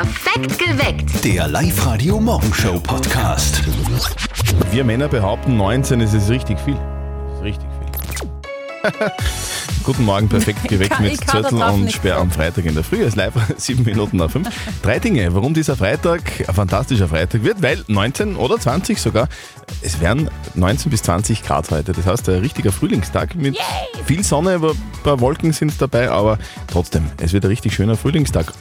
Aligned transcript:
Perfekt 0.00 0.58
geweckt. 0.58 1.24
Der 1.26 1.46
Live-Radio-Morgenshow-Podcast. 1.46 3.60
Wir 4.70 4.82
Männer 4.82 5.08
behaupten, 5.08 5.58
19 5.58 6.00
ist 6.00 6.14
es 6.14 6.30
richtig 6.30 6.58
viel. 6.58 6.78
Das 7.28 7.36
ist 7.36 7.42
richtig 7.42 7.68
viel. 7.78 7.88
Guten 9.82 10.04
Morgen, 10.04 10.28
perfekt 10.28 10.62
geweckt 10.68 11.00
mit 11.00 11.20
drauf 11.26 11.50
und 11.52 11.90
Sperr 11.90 12.18
am 12.18 12.30
Freitag 12.30 12.66
in 12.66 12.74
der 12.74 12.84
Früh. 12.84 13.00
Es 13.00 13.08
ist 13.08 13.16
live, 13.16 13.34
sieben 13.56 13.84
Minuten 13.84 14.18
nach 14.18 14.30
fünf. 14.30 14.48
Drei 14.82 14.98
Dinge, 14.98 15.34
warum 15.34 15.54
dieser 15.54 15.76
Freitag 15.76 16.22
ein 16.46 16.54
fantastischer 16.54 17.08
Freitag 17.08 17.42
wird, 17.42 17.62
weil 17.62 17.82
19 17.86 18.36
oder 18.36 18.58
20 18.58 19.00
sogar, 19.00 19.28
es 19.80 20.00
werden 20.00 20.28
19 20.54 20.90
bis 20.90 21.02
20 21.02 21.42
Grad 21.42 21.70
heute. 21.70 21.92
Das 21.92 22.06
heißt, 22.06 22.28
ein 22.28 22.40
richtiger 22.40 22.72
Frühlingstag 22.72 23.34
mit 23.34 23.58
viel 24.04 24.22
Sonne, 24.22 24.56
aber 24.56 24.72
ein 24.72 25.02
paar 25.02 25.20
Wolken 25.20 25.52
sind 25.52 25.80
dabei, 25.80 26.10
aber 26.10 26.38
trotzdem, 26.66 27.06
es 27.18 27.32
wird 27.32 27.44
ein 27.44 27.48
richtig 27.48 27.74
schöner 27.74 27.96
Frühlingstag. 27.96 28.52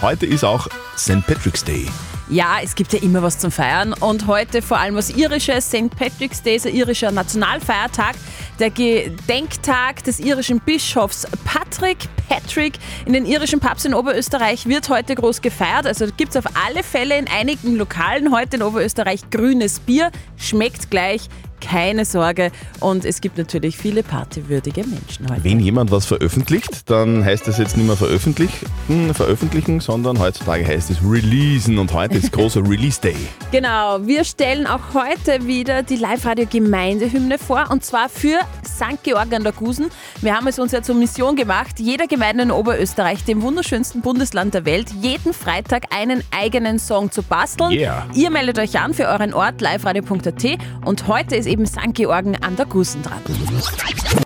Heute 0.00 0.26
ist 0.26 0.44
auch 0.44 0.68
St. 0.96 1.26
Patrick's 1.26 1.64
Day. 1.64 1.86
Ja, 2.30 2.58
es 2.62 2.74
gibt 2.74 2.92
ja 2.92 2.98
immer 3.00 3.22
was 3.22 3.38
zum 3.38 3.50
Feiern 3.50 3.94
und 3.94 4.26
heute 4.26 4.60
vor 4.60 4.78
allem 4.78 4.96
was 4.96 5.08
irisches. 5.08 5.68
St. 5.68 5.88
Patrick's 5.88 6.42
Day 6.42 6.56
ist 6.56 6.66
ein 6.66 6.74
irischer 6.74 7.10
Nationalfeiertag. 7.10 8.16
Der 8.58 8.68
Gedenktag 8.68 10.04
des 10.04 10.20
irischen 10.20 10.60
Bischofs 10.60 11.26
Patrick. 11.46 11.96
Patrick 12.28 12.74
in 13.06 13.14
den 13.14 13.24
irischen 13.24 13.60
Pubs 13.60 13.86
in 13.86 13.94
Oberösterreich 13.94 14.66
wird 14.66 14.90
heute 14.90 15.14
groß 15.14 15.40
gefeiert. 15.40 15.86
Also 15.86 16.06
gibt 16.18 16.34
es 16.34 16.36
auf 16.36 16.52
alle 16.66 16.82
Fälle 16.82 17.16
in 17.16 17.28
einigen 17.28 17.76
Lokalen 17.76 18.30
heute 18.30 18.56
in 18.56 18.62
Oberösterreich 18.62 19.30
grünes 19.30 19.80
Bier. 19.80 20.10
Schmeckt 20.36 20.90
gleich, 20.90 21.30
keine 21.60 22.04
Sorge. 22.04 22.50
Und 22.80 23.04
es 23.04 23.20
gibt 23.20 23.38
natürlich 23.38 23.76
viele 23.76 24.02
partywürdige 24.02 24.84
Menschen 24.86 25.28
heute. 25.30 25.44
Wenn 25.44 25.60
jemand 25.60 25.90
was 25.90 26.06
veröffentlicht, 26.06 26.88
dann 26.90 27.24
heißt 27.24 27.46
das 27.46 27.58
jetzt 27.58 27.76
nicht 27.76 27.86
mehr 27.86 27.96
veröffentlichen, 27.96 28.66
veröffentlichen, 29.14 29.80
sondern 29.80 30.18
heutzutage 30.18 30.66
heißt 30.66 30.90
es 30.90 30.98
releasen 31.02 31.78
und 31.78 31.92
heute 31.92 32.18
ist 32.18 32.32
großer 32.32 32.62
Release 32.68 33.00
Day. 33.00 33.16
Genau, 33.50 34.06
wir 34.06 34.24
stellen 34.24 34.66
auch 34.66 34.94
heute 34.94 35.46
wieder 35.46 35.82
die 35.82 35.96
Live-Radio-Gemeindehymne 35.96 37.38
vor 37.38 37.66
und 37.70 37.84
zwar 37.84 38.08
für 38.08 38.38
St. 38.64 39.02
Georg 39.02 39.32
an 39.32 39.42
der 39.42 39.52
Gusen. 39.52 39.90
Wir 40.20 40.36
haben 40.36 40.46
es 40.46 40.58
uns 40.58 40.72
ja 40.72 40.82
zur 40.82 40.94
Mission 40.94 41.36
gemacht, 41.36 41.78
jeder 41.78 42.06
Gemeinde 42.06 42.44
in 42.44 42.50
Oberösterreich, 42.50 43.24
dem 43.24 43.42
wunderschönsten 43.42 44.02
Bundesland 44.02 44.54
der 44.54 44.64
Welt, 44.64 44.90
jeden 45.00 45.32
Freitag 45.32 45.84
einen 45.94 46.22
eigenen 46.30 46.78
Song 46.78 47.10
zu 47.10 47.22
basteln. 47.22 47.72
Yeah. 47.72 48.06
Ihr 48.14 48.30
meldet 48.30 48.58
euch 48.58 48.78
an 48.78 48.94
für 48.94 49.06
euren 49.06 49.34
Ort 49.34 49.60
liveradio.at 49.60 50.58
und 50.84 51.08
heute 51.08 51.36
ist 51.36 51.47
eben 51.48 51.66
St. 51.66 51.94
Georgen 51.94 52.36
an 52.42 52.56
der 52.56 52.66
Gusen 52.66 53.02
dran. 53.02 53.20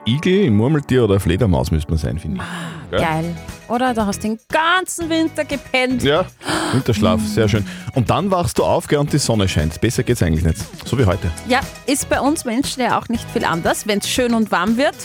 Igel, 0.06 0.50
Murmeltier 0.50 1.04
oder 1.04 1.20
Fledermaus 1.20 1.70
müsste 1.70 1.90
man 1.90 1.98
sein, 1.98 2.18
finde 2.18 2.42
ich. 2.42 2.90
Gell? 2.90 3.00
Geil. 3.00 3.36
Oder? 3.68 3.94
Da 3.94 4.06
hast 4.06 4.22
du 4.22 4.28
den 4.28 4.38
ganzen 4.48 5.08
Winter 5.08 5.44
gepennt. 5.44 6.02
Ja, 6.02 6.26
Winterschlaf, 6.72 7.20
sehr 7.22 7.48
schön. 7.48 7.66
Und 7.94 8.10
dann 8.10 8.30
wachst 8.30 8.58
du 8.58 8.64
auf 8.64 8.86
gell, 8.86 8.98
und 8.98 9.12
die 9.12 9.18
Sonne 9.18 9.48
scheint. 9.48 9.80
Besser 9.80 10.02
geht's 10.02 10.22
eigentlich 10.22 10.44
nicht. 10.44 10.58
So 10.86 10.98
wie 10.98 11.06
heute. 11.06 11.30
Ja, 11.48 11.60
ist 11.86 12.08
bei 12.08 12.20
uns 12.20 12.44
Menschen 12.44 12.82
ja 12.82 12.98
auch 12.98 13.08
nicht 13.08 13.28
viel 13.30 13.44
anders. 13.44 13.86
Wenn 13.86 14.00
es 14.00 14.08
schön 14.08 14.34
und 14.34 14.50
warm 14.50 14.76
wird, 14.76 14.96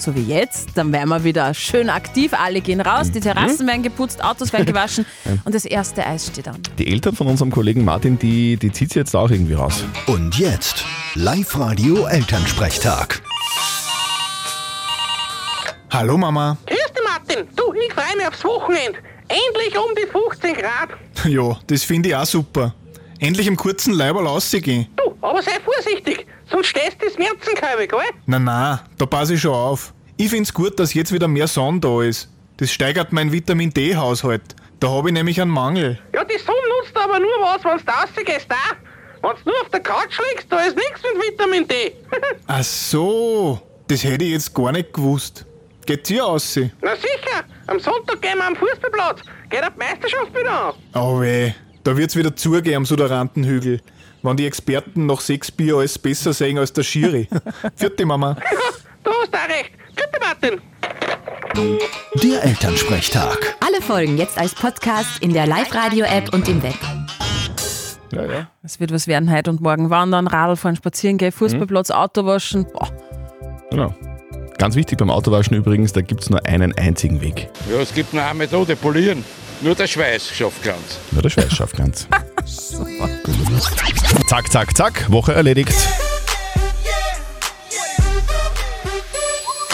so 0.00 0.14
wie 0.14 0.22
jetzt, 0.22 0.70
dann 0.74 0.92
werden 0.92 1.08
wir 1.08 1.24
wieder 1.24 1.52
schön 1.54 1.90
aktiv. 1.90 2.32
Alle 2.32 2.60
gehen 2.60 2.80
raus, 2.80 3.10
die 3.10 3.20
Terrassen 3.20 3.66
werden 3.66 3.82
geputzt, 3.82 4.22
Autos 4.24 4.52
werden 4.52 4.66
gewaschen 4.66 5.04
und 5.44 5.54
das 5.54 5.64
erste 5.64 6.06
Eis 6.06 6.26
steht 6.28 6.48
an. 6.48 6.58
Die 6.78 6.90
Eltern 6.90 7.14
von 7.14 7.26
unserem 7.26 7.50
Kollegen 7.50 7.84
Martin, 7.84 8.18
die, 8.18 8.56
die 8.56 8.72
zieht 8.72 8.94
jetzt 8.94 9.14
auch 9.14 9.30
irgendwie 9.30 9.54
raus. 9.54 9.84
Und 10.06 10.38
jetzt 10.38 10.84
Live-Radio 11.14 12.06
Elternsprechtag. 12.06 13.20
Hallo 15.90 16.16
Mama. 16.16 16.56
Grüß 16.66 16.76
dich, 16.78 17.04
Martin. 17.04 17.48
Du, 17.56 17.72
ich 17.74 17.92
freue 17.92 18.16
mich 18.16 18.26
aufs 18.26 18.44
Wochenende. 18.44 18.98
Endlich 19.28 19.76
um 19.78 19.94
die 19.94 20.06
15 20.10 20.54
Grad. 20.54 20.90
Ja, 21.28 21.58
das 21.66 21.84
finde 21.84 22.08
ich 22.08 22.16
auch 22.16 22.24
super. 22.24 22.74
Endlich 23.18 23.46
im 23.46 23.56
kurzen 23.56 23.92
Leiberl 23.92 24.26
rausgehen. 24.26 24.86
Du, 24.96 25.14
aber 25.20 25.42
sei 25.42 25.52
vorsichtig, 25.62 26.26
sonst 26.50 26.66
stehst 26.68 27.00
du 27.00 27.06
das 27.06 27.18
Märzenkalbe, 27.18 27.86
gell? 27.86 27.98
Na 28.26 28.38
na, 28.38 28.84
da 28.98 29.06
passe 29.06 29.34
ich 29.34 29.40
schon 29.40 29.54
auf. 29.54 29.92
Ich 30.16 30.30
find's 30.30 30.52
gut, 30.52 30.78
dass 30.78 30.94
jetzt 30.94 31.12
wieder 31.12 31.28
mehr 31.28 31.48
Sonne 31.48 31.80
da 31.80 32.02
ist. 32.02 32.28
Das 32.58 32.70
steigert 32.70 33.12
mein 33.12 33.32
Vitamin 33.32 33.70
D-Haushalt. 33.70 34.54
Da 34.80 34.88
habe 34.88 35.08
ich 35.08 35.14
nämlich 35.14 35.40
einen 35.40 35.50
Mangel. 35.50 35.98
Ja, 36.14 36.24
die 36.24 36.38
Sonne 36.38 36.58
nutzt 36.78 36.96
aber 36.96 37.18
nur 37.18 37.30
was, 37.40 37.64
wenn 37.64 37.78
du 37.78 37.92
rausgehst, 37.92 38.46
da. 38.50 38.56
Wenn 39.22 39.36
du 39.44 39.50
nur 39.50 39.60
auf 39.62 39.68
der 39.70 39.80
Couch 39.80 40.18
liegst, 40.30 40.50
da 40.50 40.60
ist 40.60 40.76
nichts 40.76 41.00
mit 41.02 41.22
Vitamin 41.22 41.66
D. 41.68 41.92
Ach 42.46 42.64
so, 42.64 43.60
das 43.88 44.04
hätte 44.04 44.24
ich 44.24 44.32
jetzt 44.32 44.54
gar 44.54 44.72
nicht 44.72 44.92
gewusst. 44.92 45.44
Geht's 45.86 46.08
hier 46.08 46.24
aus? 46.24 46.58
Na 46.82 46.94
sicher, 46.96 47.44
am 47.66 47.80
Sonntag 47.80 48.20
gehen 48.22 48.38
wir 48.38 48.46
am 48.46 48.56
Fußballplatz. 48.56 49.20
Geht 49.48 49.64
auch 49.64 49.70
die 49.70 49.78
Meisterschaft 49.78 50.34
wieder 50.38 50.68
an. 50.68 50.74
Oh 50.94 51.20
weh, 51.20 51.52
da 51.82 51.96
wird's 51.96 52.16
wieder 52.16 52.34
zugehen 52.34 52.76
am 52.76 52.86
Suderantenhügel. 52.86 53.80
Wenn 54.22 54.36
die 54.36 54.46
Experten 54.46 55.06
nach 55.06 55.20
sechs 55.20 55.50
Bier 55.50 55.76
alles 55.76 55.98
besser 55.98 56.32
sehen 56.32 56.58
als 56.58 56.72
der 56.72 56.82
Schiri. 56.82 57.26
Vierte 57.76 58.04
Mama. 58.04 58.36
du 59.02 59.10
hast 59.10 59.34
auch 59.34 59.48
recht. 59.48 59.70
Gute 59.96 60.20
Martin. 60.20 60.60
Der 62.22 62.44
Elternsprechtag. 62.44 63.56
Alle 63.66 63.80
Folgen 63.80 64.18
jetzt 64.18 64.36
als 64.36 64.54
Podcast 64.54 65.22
in 65.22 65.32
der 65.32 65.46
Live-Radio-App 65.46 66.34
und 66.34 66.48
im 66.48 66.62
Web. 66.62 66.74
Ja, 68.12 68.24
ja. 68.26 68.50
Es 68.62 68.78
wird 68.78 68.92
was 68.92 69.06
werden 69.06 69.32
heute 69.34 69.50
und 69.50 69.60
morgen 69.60 69.88
wandern, 69.88 70.26
Radl 70.26 70.56
fahren, 70.56 70.76
spazieren 70.76 71.16
gehen, 71.16 71.32
Fußballplatz, 71.32 71.90
Auto 71.90 72.26
waschen. 72.26 72.66
Boah. 72.72 72.90
Genau. 73.70 73.94
Ganz 74.58 74.74
wichtig 74.76 74.98
beim 74.98 75.10
Autowaschen 75.10 75.56
übrigens, 75.56 75.94
da 75.94 76.02
gibt's 76.02 76.28
nur 76.28 76.44
einen 76.44 76.76
einzigen 76.76 77.22
Weg. 77.22 77.48
Ja, 77.72 77.80
es 77.80 77.94
gibt 77.94 78.12
nur 78.12 78.22
eine 78.22 78.34
Methode, 78.34 78.76
polieren. 78.76 79.24
Nur 79.62 79.74
der 79.74 79.86
Schweiß 79.86 80.30
schafft 80.30 80.62
Glanz. 80.62 80.98
Nur 81.10 81.20
der 81.20 81.28
Schweiß 81.28 81.52
schafft 81.52 81.76
ganz. 81.76 82.06
zack, 84.26 84.50
zack, 84.50 84.74
zack, 84.76 85.10
Woche 85.12 85.34
erledigt. 85.34 85.74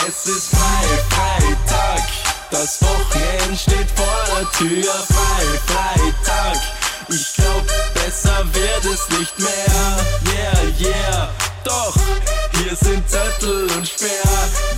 Es 0.08 0.26
ist 0.26 0.48
frei, 0.56 0.86
Freitag, 1.08 2.02
das 2.50 2.82
Wochenende 2.82 3.56
steht 3.56 3.88
vor 3.94 4.24
der 4.34 4.50
Tür. 4.58 4.92
Frei, 4.92 5.44
Freitag, 5.66 6.60
ich 7.08 7.34
glaub, 7.36 7.64
besser 7.94 8.44
wird 8.52 8.84
es 8.92 9.08
nicht 9.18 9.38
mehr. 9.38 9.96
Yeah, 10.34 10.90
yeah, 10.90 11.28
doch, 11.62 11.96
hier 12.58 12.74
sind 12.74 13.08
Zettel 13.08 13.68
und 13.76 13.86
Sperr. 13.86 14.10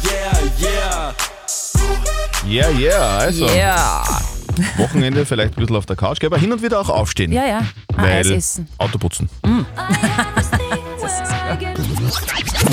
Yeah, 0.04 0.38
yeah. 0.60 1.14
Yeah, 2.46 2.70
yeah, 2.78 3.18
also 3.18 3.46
Ja. 3.48 4.04
Wochenende 4.76 5.24
vielleicht 5.26 5.54
ein 5.56 5.60
bisschen 5.60 5.76
auf 5.76 5.86
der 5.86 5.96
Couch, 5.96 6.18
aber 6.24 6.38
hin 6.38 6.52
und 6.52 6.62
wieder 6.62 6.80
auch 6.80 6.88
aufstehen. 6.88 7.32
Ja, 7.32 7.44
ja. 7.46 7.58
Ah, 7.96 8.02
Weil 8.02 8.18
Eis 8.20 8.30
essen. 8.30 8.68
Auto 8.78 8.98
putzen. 8.98 9.28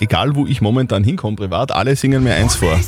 Egal 0.02 0.36
wo 0.36 0.46
ich 0.46 0.62
momentan 0.62 1.04
hinkomme 1.04 1.36
privat, 1.36 1.72
alle 1.72 1.96
singen 1.96 2.24
mir 2.24 2.36
eins 2.36 2.56
vor. 2.56 2.80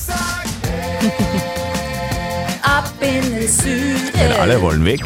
Ab 2.63 2.91
in 3.01 3.31
den 3.33 3.47
Süden. 3.47 4.11
Denn 4.19 4.31
alle 4.39 4.61
wollen 4.61 4.83
weg. 4.85 5.01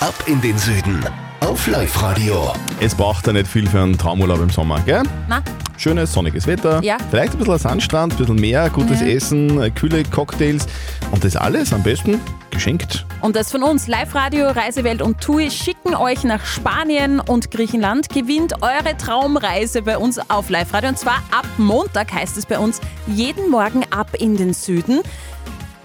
Ab 0.00 0.14
in 0.26 0.40
den 0.40 0.56
Süden. 0.58 1.04
Auf 1.40 1.66
Live-Radio. 1.66 2.52
Es 2.80 2.94
braucht 2.94 3.26
ja 3.26 3.32
nicht 3.32 3.46
viel 3.46 3.68
für 3.68 3.82
einen 3.82 3.96
Traumurlaub 3.98 4.40
im 4.40 4.50
Sommer, 4.50 4.80
gell? 4.80 5.02
Na, 5.28 5.42
Schönes, 5.76 6.12
sonniges 6.12 6.46
Wetter, 6.46 6.80
Ja. 6.82 6.96
vielleicht 7.10 7.32
ein 7.34 7.38
bisschen 7.38 7.54
ein 7.54 7.58
Sandstrand, 7.60 8.14
ein 8.14 8.16
bisschen 8.18 8.36
Meer, 8.36 8.70
gutes 8.70 9.00
Ja. 9.00 9.06
Essen, 9.06 9.74
kühle 9.74 10.02
Cocktails 10.04 10.66
und 11.12 11.22
das 11.24 11.36
alles 11.36 11.72
am 11.72 11.82
besten 11.82 12.20
geschenkt. 12.50 13.04
Und 13.20 13.36
das 13.36 13.50
von 13.50 13.62
uns, 13.62 13.86
Live-Radio, 13.86 14.48
Reisewelt 14.48 15.02
und 15.02 15.20
TUI 15.20 15.50
schicken 15.50 15.94
euch 15.94 16.24
nach 16.24 16.44
Spanien 16.46 17.20
und 17.20 17.50
Griechenland. 17.50 18.08
Gewinnt 18.08 18.62
eure 18.62 18.96
Traumreise 18.96 19.82
bei 19.82 19.98
uns 19.98 20.18
auf 20.30 20.48
Live-Radio. 20.48 20.90
Und 20.90 20.98
zwar 20.98 21.16
ab 21.30 21.46
Montag 21.58 22.12
heißt 22.12 22.36
es 22.38 22.46
bei 22.46 22.58
uns 22.58 22.80
jeden 23.06 23.50
Morgen 23.50 23.84
ab 23.90 24.08
in 24.18 24.36
den 24.36 24.54
Süden. 24.54 25.00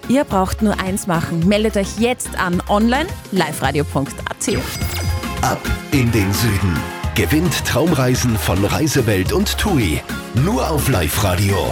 Ihr 0.07 0.23
braucht 0.23 0.61
nur 0.61 0.79
eins 0.79 1.07
machen. 1.07 1.47
Meldet 1.47 1.77
euch 1.77 1.97
jetzt 1.99 2.29
an 2.39 2.61
online 2.69 3.07
liveradio.at. 3.31 4.55
Ab 5.41 5.61
in 5.91 6.11
den 6.11 6.31
Süden. 6.33 7.00
Gewinnt 7.21 7.63
Traumreisen 7.67 8.35
von 8.35 8.65
Reisewelt 8.65 9.31
und 9.31 9.55
TUI. 9.55 10.01
Nur 10.43 10.67
auf 10.67 10.89
Live-Radio. 10.89 11.71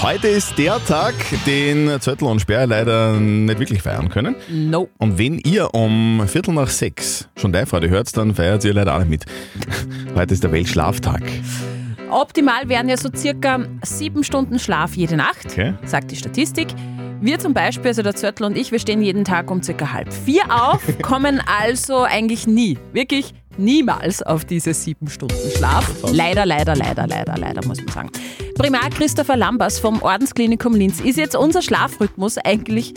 Heute 0.00 0.28
ist 0.28 0.56
der 0.56 0.78
Tag, 0.84 1.14
den 1.48 2.00
Zöttl 2.00 2.26
und 2.26 2.38
Sperr 2.38 2.68
leider 2.68 3.14
nicht 3.18 3.58
wirklich 3.58 3.82
feiern 3.82 4.08
können. 4.08 4.36
No. 4.48 4.88
Und 4.98 5.18
wenn 5.18 5.40
ihr 5.40 5.74
um 5.74 6.22
Viertel 6.28 6.54
nach 6.54 6.68
sechs 6.68 7.28
schon 7.34 7.52
Live-Radio 7.52 7.90
hört, 7.90 8.16
dann 8.16 8.36
feiert 8.36 8.64
ihr 8.64 8.72
leider 8.72 8.94
auch 8.94 9.00
nicht 9.00 9.10
mit. 9.10 9.24
Heute 10.14 10.32
ist 10.32 10.44
der 10.44 10.52
Weltschlaftag. 10.52 11.22
Optimal 12.08 12.68
wären 12.68 12.88
ja 12.88 12.96
so 12.96 13.08
circa 13.12 13.64
sieben 13.82 14.22
Stunden 14.22 14.60
Schlaf 14.60 14.94
jede 14.94 15.16
Nacht, 15.16 15.46
Okay. 15.46 15.74
sagt 15.84 16.12
die 16.12 16.16
Statistik. 16.16 16.68
Wir 17.22 17.38
zum 17.38 17.52
Beispiel, 17.52 17.88
also 17.88 18.02
der 18.02 18.14
Zörtl 18.14 18.44
und 18.44 18.56
ich, 18.56 18.72
wir 18.72 18.78
stehen 18.78 19.02
jeden 19.02 19.24
Tag 19.24 19.50
um 19.50 19.60
circa 19.62 19.92
halb 19.92 20.10
vier 20.10 20.42
auf, 20.48 20.80
kommen 21.02 21.42
also 21.60 22.02
eigentlich 22.04 22.46
nie, 22.46 22.78
wirklich 22.92 23.34
niemals 23.60 24.22
auf 24.22 24.44
diese 24.44 24.74
sieben 24.74 25.08
Stunden 25.08 25.36
Schlaf. 25.56 25.88
Leider, 26.12 26.46
leider, 26.46 26.74
leider, 26.74 27.06
leider, 27.06 27.36
leider, 27.36 27.66
muss 27.66 27.78
man 27.78 27.88
sagen. 27.88 28.10
Primar 28.56 28.90
Christopher 28.90 29.36
Lambers 29.36 29.78
vom 29.78 30.02
Ordensklinikum 30.02 30.74
Linz, 30.74 31.00
ist 31.00 31.16
jetzt 31.16 31.36
unser 31.36 31.62
Schlafrhythmus 31.62 32.38
eigentlich 32.38 32.94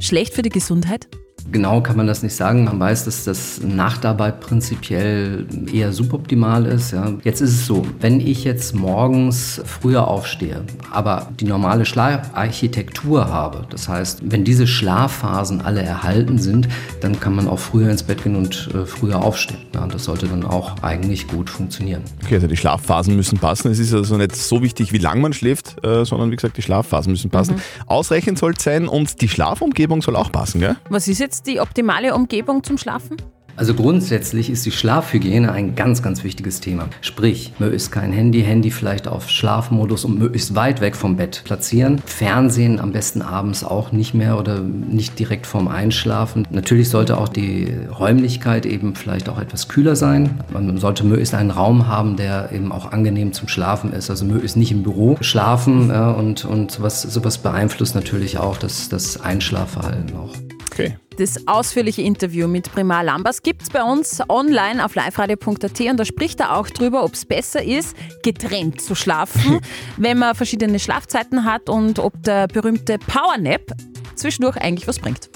schlecht 0.00 0.34
für 0.34 0.42
die 0.42 0.50
Gesundheit? 0.50 1.08
Genau 1.50 1.80
kann 1.80 1.96
man 1.96 2.06
das 2.06 2.22
nicht 2.22 2.34
sagen. 2.34 2.64
Man 2.64 2.78
weiß, 2.78 3.04
dass 3.04 3.24
das 3.24 3.60
Nachtarbeit 3.62 4.40
prinzipiell 4.40 5.46
eher 5.72 5.92
suboptimal 5.92 6.66
ist. 6.66 6.92
Ja. 6.92 7.12
Jetzt 7.24 7.40
ist 7.40 7.50
es 7.50 7.66
so, 7.66 7.86
wenn 8.00 8.20
ich 8.20 8.44
jetzt 8.44 8.74
morgens 8.74 9.60
früher 9.64 10.06
aufstehe, 10.08 10.62
aber 10.90 11.28
die 11.40 11.44
normale 11.44 11.84
Schlafarchitektur 11.84 13.28
habe, 13.28 13.66
das 13.70 13.88
heißt, 13.88 14.22
wenn 14.30 14.44
diese 14.44 14.66
Schlafphasen 14.66 15.60
alle 15.60 15.82
erhalten 15.82 16.38
sind, 16.38 16.68
dann 17.00 17.18
kann 17.18 17.34
man 17.34 17.48
auch 17.48 17.58
früher 17.58 17.90
ins 17.90 18.02
Bett 18.02 18.22
gehen 18.22 18.36
und 18.36 18.68
äh, 18.74 18.86
früher 18.86 19.22
aufstehen. 19.22 19.58
Ja, 19.74 19.86
das 19.86 20.04
sollte 20.04 20.26
dann 20.26 20.44
auch 20.44 20.82
eigentlich 20.82 21.26
gut 21.26 21.50
funktionieren. 21.50 22.02
Okay, 22.24 22.36
also 22.36 22.46
die 22.46 22.56
Schlafphasen 22.56 23.16
müssen 23.16 23.38
passen. 23.38 23.70
Es 23.70 23.78
ist 23.78 23.92
also 23.92 24.16
nicht 24.16 24.36
so 24.36 24.62
wichtig, 24.62 24.92
wie 24.92 24.98
lang 24.98 25.20
man 25.20 25.32
schläft, 25.32 25.84
äh, 25.84 26.04
sondern 26.04 26.30
wie 26.30 26.36
gesagt, 26.36 26.56
die 26.56 26.62
Schlafphasen 26.62 27.12
müssen 27.12 27.30
passen. 27.30 27.56
Ausreichend 27.86 28.38
soll 28.38 28.52
es 28.56 28.62
sein 28.62 28.88
und 28.88 29.20
die 29.20 29.28
Schlafumgebung 29.28 30.02
soll 30.02 30.16
auch 30.16 30.30
passen, 30.30 30.60
gell? 30.60 30.76
Was 30.88 31.08
ist 31.08 31.18
jetzt 31.18 31.31
die 31.40 31.60
optimale 31.60 32.14
Umgebung 32.14 32.62
zum 32.62 32.76
Schlafen? 32.76 33.16
Also 33.54 33.74
grundsätzlich 33.74 34.48
ist 34.48 34.64
die 34.64 34.70
Schlafhygiene 34.70 35.52
ein 35.52 35.74
ganz, 35.74 36.02
ganz 36.02 36.24
wichtiges 36.24 36.60
Thema. 36.60 36.88
Sprich, 37.02 37.52
möglichst 37.58 37.92
kein 37.92 38.10
Handy, 38.10 38.42
Handy 38.42 38.70
vielleicht 38.70 39.06
auf 39.06 39.28
Schlafmodus 39.28 40.06
und 40.06 40.18
möglichst 40.18 40.54
weit 40.54 40.80
weg 40.80 40.96
vom 40.96 41.16
Bett 41.16 41.42
platzieren. 41.44 42.00
Fernsehen 42.06 42.80
am 42.80 42.92
besten 42.92 43.20
abends 43.20 43.62
auch 43.62 43.92
nicht 43.92 44.14
mehr 44.14 44.38
oder 44.38 44.60
nicht 44.60 45.18
direkt 45.18 45.46
vorm 45.46 45.68
Einschlafen. 45.68 46.48
Natürlich 46.50 46.88
sollte 46.88 47.18
auch 47.18 47.28
die 47.28 47.70
Räumlichkeit 47.98 48.64
eben 48.64 48.94
vielleicht 48.94 49.28
auch 49.28 49.38
etwas 49.38 49.68
kühler 49.68 49.96
sein. 49.96 50.40
Man 50.50 50.78
sollte 50.78 51.04
möglichst 51.04 51.34
einen 51.34 51.50
Raum 51.50 51.88
haben, 51.88 52.16
der 52.16 52.52
eben 52.52 52.72
auch 52.72 52.90
angenehm 52.90 53.34
zum 53.34 53.48
Schlafen 53.48 53.92
ist. 53.92 54.08
Also 54.08 54.24
möglichst 54.24 54.56
nicht 54.56 54.72
im 54.72 54.82
Büro 54.82 55.18
schlafen 55.20 55.90
und, 55.90 56.46
und 56.46 56.70
sowas, 56.70 57.02
sowas 57.02 57.36
beeinflusst 57.36 57.94
natürlich 57.94 58.38
auch 58.38 58.56
das, 58.56 58.88
das 58.88 59.20
Einschlafverhalten 59.20 60.16
auch. 60.16 60.34
Okay. 60.70 60.96
Das 61.18 61.46
ausführliche 61.46 62.02
Interview 62.02 62.48
mit 62.48 62.72
Primar 62.72 63.04
Lambers 63.04 63.42
gibt 63.42 63.62
es 63.62 63.70
bei 63.70 63.82
uns 63.82 64.22
online 64.28 64.84
auf 64.84 64.94
liveradio.at 64.94 65.80
und 65.80 65.96
da 65.98 66.04
spricht 66.04 66.40
er 66.40 66.56
auch 66.56 66.68
drüber, 66.70 67.04
ob 67.04 67.12
es 67.12 67.24
besser 67.26 67.62
ist, 67.62 67.96
getrennt 68.22 68.80
zu 68.80 68.94
schlafen, 68.94 69.60
wenn 69.98 70.18
man 70.18 70.34
verschiedene 70.34 70.78
Schlafzeiten 70.78 71.44
hat 71.44 71.68
und 71.68 71.98
ob 71.98 72.14
der 72.22 72.48
berühmte 72.48 72.98
Powernap 72.98 73.72
zwischendurch 74.14 74.56
eigentlich 74.56 74.88
was 74.88 74.98
bringt. 74.98 75.28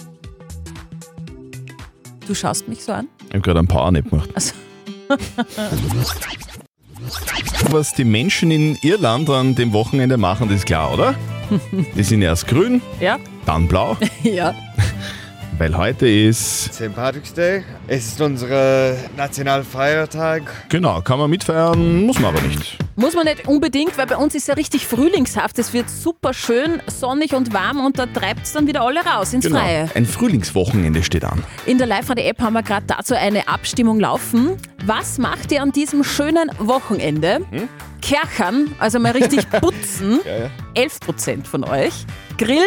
Du 2.27 2.35
schaust 2.35 2.69
mich 2.69 2.83
so 2.83 2.93
an? 2.93 3.09
Ich 3.29 3.35
habe 3.35 3.41
gerade 3.41 3.59
einen 3.59 3.69
Powernap 3.69 4.09
gemacht. 4.09 4.31
Also, 4.35 4.55
Was 7.71 7.93
die 7.95 8.05
Menschen 8.05 8.51
in 8.51 8.77
Irland 8.83 9.31
an 9.31 9.55
dem 9.55 9.73
Wochenende 9.73 10.17
machen, 10.17 10.49
das 10.49 10.59
ist 10.59 10.67
klar, 10.67 10.93
oder? 10.93 11.15
Die 11.97 12.03
sind 12.03 12.23
erst 12.23 12.49
grün, 12.49 12.83
ja? 13.01 13.19
dann 13.45 13.69
blau, 13.69 13.97
Ja. 14.25 14.55
Weil 15.59 15.75
heute 15.77 16.07
ist, 16.09 16.75
St. 16.75 16.95
Patrick's 16.95 17.33
Day. 17.33 17.65
Es 17.87 18.07
ist 18.09 18.21
unser 18.21 18.95
Nationalfeiertag. 19.17 20.43
genau, 20.69 21.01
kann 21.01 21.19
man 21.19 21.31
mitfeiern, 21.31 22.05
muss 22.05 22.19
man 22.19 22.35
aber 22.37 22.47
nicht. 22.47 22.77
Muss 22.97 23.15
man 23.15 23.25
nicht 23.25 23.47
unbedingt, 23.47 23.97
weil 23.99 24.07
bei 24.07 24.17
uns 24.17 24.35
ist 24.35 24.49
ja 24.49 24.55
richtig 24.55 24.87
frühlingshaft. 24.87 25.59
Es 25.59 25.73
wird 25.73 25.89
super 25.91 26.33
schön, 26.35 26.81
sonnig 26.87 27.35
und 27.35 27.53
warm 27.53 27.85
und 27.85 27.99
da 27.99 28.07
treibt 28.07 28.45
es 28.47 28.53
dann 28.53 28.67
wieder 28.67 28.83
alle 28.83 29.01
raus 29.05 29.33
ins 29.33 29.47
Genau, 29.47 29.59
Freie. 29.61 29.91
ein 29.95 30.07
Frühlingswochenende 30.07 31.03
steht 31.03 31.25
an. 31.25 31.43
In 31.67 31.79
der 31.79 31.87
Live-Radio-App 31.87 32.41
haben 32.41 32.55
wir 32.55 32.63
gerade 32.63 32.87
dazu 32.87 33.15
eine 33.15 33.49
Abstimmung 33.49 33.99
laufen. 34.01 34.57
Was 34.85 35.19
macht 35.19 35.53
ihr 35.53 35.63
an 35.63 35.73
diesem 35.73 36.05
schönen 36.05 36.51
Wochenende? 36.59 37.41
Kerchern, 38.03 38.75
also 38.79 38.99
mal 38.99 39.13
richtig 39.13 39.49
putzen, 39.61 40.21
11% 40.75 41.45
von 41.45 41.65
euch. 41.65 41.93
Grillen, 42.39 42.63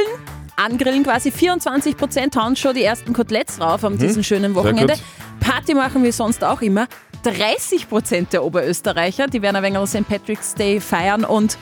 angrillen 0.60 1.04
quasi, 1.04 1.30
24% 1.30 2.36
hauen 2.38 2.56
schon 2.56 2.76
die 2.76 2.84
ersten 2.84 3.14
Koteletts 3.14 3.60
rauf 3.62 3.84
an 3.84 3.98
diesem 3.98 4.24
schönen 4.24 4.56
Wochenende. 4.56 4.96
Party 5.40 5.74
machen 5.74 6.04
wir 6.04 6.14
sonst 6.14 6.44
auch 6.44 6.62
immer. 6.62 6.88
30% 7.24 8.30
der 8.32 8.44
Oberösterreicher, 8.44 9.28
die 9.28 9.42
werden 9.42 9.58
ein 9.58 9.64
wenig 9.64 9.90
St. 9.90 10.08
Patrick's 10.08 10.56
Day 10.56 10.80
feiern 10.80 11.26
und 11.26 11.58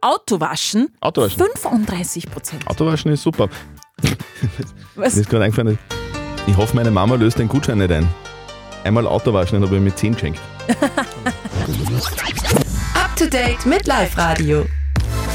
Auto 0.00 0.40
waschen, 0.40 0.88
Autowaschen. 1.00 1.42
35%. 1.42 2.66
Autowaschen 2.66 3.12
ist 3.12 3.22
super. 3.22 3.48
Was? 4.94 5.14
Mir 5.14 5.22
ist 5.22 5.30
gerade 5.30 5.44
eingefallen, 5.44 5.78
ich 6.46 6.56
hoffe, 6.56 6.76
meine 6.76 6.90
Mama 6.90 7.14
löst 7.14 7.38
den 7.38 7.48
Gutschein 7.48 7.78
nicht 7.78 7.90
ein. 7.90 8.06
Einmal 8.84 9.06
Autowaschen, 9.06 9.60
den 9.60 9.66
habe 9.66 9.76
ich 9.76 9.82
mir 9.82 9.94
10 9.94 10.12
geschenkt. 10.12 10.40
Up 12.94 13.16
to 13.16 13.24
date 13.26 13.64
mit 13.64 13.86
Live 13.86 14.18
Radio. 14.18 14.66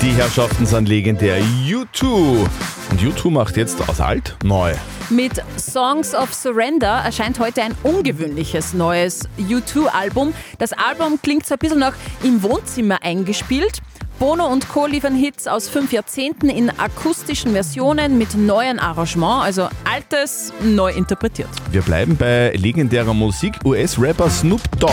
Die 0.01 0.11
Herrschaften 0.11 0.67
sind 0.67 0.87
legendär. 0.87 1.41
U2. 1.67 2.47
Und 2.91 3.01
U2 3.01 3.29
macht 3.29 3.57
jetzt 3.57 3.87
aus 3.87 4.01
alt 4.01 4.35
neu. 4.43 4.73
Mit 5.09 5.41
Songs 5.57 6.13
of 6.15 6.33
Surrender 6.33 7.01
erscheint 7.05 7.39
heute 7.39 7.61
ein 7.61 7.75
ungewöhnliches 7.83 8.73
neues 8.73 9.27
U2-Album. 9.37 10.33
Das 10.57 10.73
Album 10.73 11.19
klingt 11.21 11.45
so 11.45 11.55
ein 11.55 11.59
bisschen 11.59 11.79
noch 11.79 11.93
im 12.23 12.41
Wohnzimmer 12.41 13.03
eingespielt. 13.03 13.81
Bono 14.19 14.47
und 14.47 14.67
Co. 14.67 14.85
liefern 14.85 15.15
Hits 15.15 15.47
aus 15.47 15.69
fünf 15.69 15.93
Jahrzehnten 15.93 16.49
in 16.49 16.69
akustischen 16.69 17.53
Versionen 17.53 18.17
mit 18.17 18.35
neuen 18.35 18.77
Arrangements, 18.77 19.45
also 19.45 19.69
altes 19.85 20.51
neu 20.61 20.91
interpretiert. 20.91 21.49
Wir 21.71 21.81
bleiben 21.81 22.17
bei 22.17 22.51
legendärer 22.51 23.13
Musik. 23.13 23.53
US-Rapper 23.63 24.29
Snoop 24.29 24.61
Dogg 24.77 24.91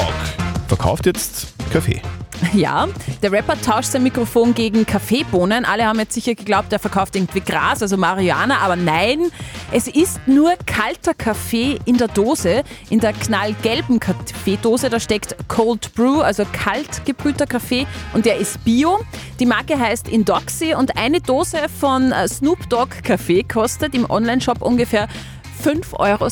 verkauft 0.68 1.06
jetzt 1.06 1.48
Kaffee. 1.72 2.00
Ja, 2.52 2.88
der 3.22 3.32
Rapper 3.32 3.60
tauscht 3.60 3.90
sein 3.90 4.02
Mikrofon 4.02 4.54
gegen 4.54 4.86
Kaffeebohnen. 4.86 5.64
Alle 5.64 5.86
haben 5.86 5.98
jetzt 5.98 6.14
sicher 6.14 6.34
geglaubt, 6.34 6.72
er 6.72 6.78
verkauft 6.78 7.16
irgendwie 7.16 7.40
Gras, 7.40 7.82
also 7.82 7.96
Marihuana, 7.96 8.58
aber 8.58 8.76
nein, 8.76 9.30
es 9.72 9.88
ist 9.88 10.20
nur 10.26 10.54
kalter 10.64 11.14
Kaffee 11.14 11.78
in 11.84 11.98
der 11.98 12.08
Dose. 12.08 12.62
In 12.90 13.00
der 13.00 13.12
knallgelben 13.12 14.00
Kaffeedose, 14.00 14.90
da 14.90 15.00
steckt 15.00 15.36
Cold 15.48 15.94
Brew, 15.94 16.20
also 16.20 16.44
kalt 16.52 17.04
gebrühter 17.04 17.46
Kaffee 17.46 17.86
und 18.14 18.26
der 18.26 18.36
ist 18.36 18.64
bio. 18.64 19.00
Die 19.38 19.46
Marke 19.46 19.78
heißt 19.78 20.08
Indoxy 20.08 20.74
und 20.74 20.96
eine 20.96 21.20
Dose 21.20 21.58
von 21.80 22.12
äh, 22.12 22.28
Snoop 22.28 22.68
Dogg 22.70 23.02
Kaffee 23.02 23.42
kostet 23.42 23.94
im 23.94 24.08
Onlineshop 24.08 24.62
ungefähr 24.62 25.08
5,67 25.64 25.94
Euro. 25.98 26.28